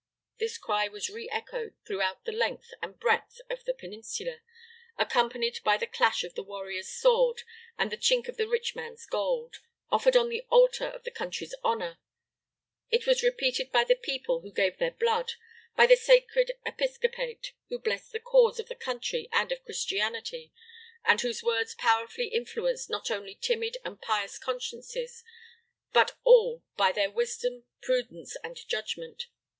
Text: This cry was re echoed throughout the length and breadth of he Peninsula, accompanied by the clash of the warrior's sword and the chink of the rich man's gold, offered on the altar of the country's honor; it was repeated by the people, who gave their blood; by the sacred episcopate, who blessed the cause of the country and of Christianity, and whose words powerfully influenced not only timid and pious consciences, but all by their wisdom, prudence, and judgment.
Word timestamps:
This 0.39 0.57
cry 0.57 0.87
was 0.87 1.11
re 1.11 1.29
echoed 1.29 1.75
throughout 1.85 2.25
the 2.25 2.31
length 2.31 2.73
and 2.81 2.99
breadth 2.99 3.39
of 3.51 3.61
he 3.63 3.71
Peninsula, 3.71 4.39
accompanied 4.97 5.59
by 5.63 5.77
the 5.77 5.85
clash 5.85 6.23
of 6.23 6.33
the 6.33 6.41
warrior's 6.41 6.89
sword 6.89 7.43
and 7.77 7.91
the 7.91 7.97
chink 7.99 8.27
of 8.27 8.35
the 8.35 8.47
rich 8.47 8.73
man's 8.75 9.05
gold, 9.05 9.57
offered 9.91 10.17
on 10.17 10.29
the 10.29 10.41
altar 10.49 10.87
of 10.87 11.03
the 11.03 11.11
country's 11.11 11.53
honor; 11.63 11.99
it 12.89 13.05
was 13.05 13.21
repeated 13.21 13.71
by 13.71 13.83
the 13.83 13.93
people, 13.93 14.39
who 14.41 14.51
gave 14.51 14.79
their 14.79 14.89
blood; 14.89 15.33
by 15.75 15.85
the 15.85 15.95
sacred 15.95 16.51
episcopate, 16.65 17.51
who 17.69 17.77
blessed 17.77 18.11
the 18.11 18.19
cause 18.19 18.59
of 18.59 18.69
the 18.69 18.73
country 18.73 19.29
and 19.31 19.51
of 19.51 19.63
Christianity, 19.63 20.51
and 21.05 21.21
whose 21.21 21.43
words 21.43 21.75
powerfully 21.75 22.29
influenced 22.29 22.89
not 22.89 23.11
only 23.11 23.35
timid 23.35 23.77
and 23.85 24.01
pious 24.01 24.39
consciences, 24.39 25.23
but 25.93 26.17
all 26.23 26.63
by 26.75 26.91
their 26.91 27.11
wisdom, 27.11 27.65
prudence, 27.83 28.35
and 28.43 28.67
judgment. 28.67 29.27